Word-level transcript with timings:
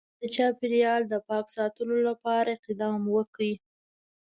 د 0.19 0.23
چاپیریال 0.35 1.01
د 1.07 1.13
پاک 1.27 1.45
ساتلو 1.57 1.97
لپاره 2.09 2.49
اقدام 2.57 3.01
وکړي 3.15 3.53